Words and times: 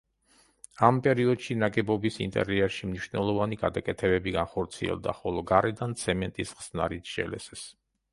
ამ 0.85 0.99
პერიოდში 1.07 1.57
ნაგებობის 1.63 2.15
ინტერიერში 2.25 2.89
მნიშვნელოვანი 2.93 3.59
გადაკეთებები 3.65 4.33
განხორციელდა, 4.37 5.15
ხოლო 5.19 5.45
გარედან 5.53 5.95
ცემენტის 6.05 6.55
ხსნარით 6.63 7.13
შელესეს. 7.17 7.63